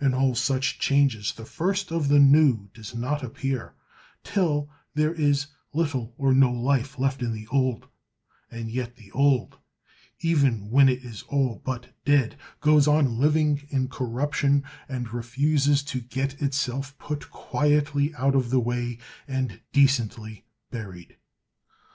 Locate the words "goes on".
12.62-13.18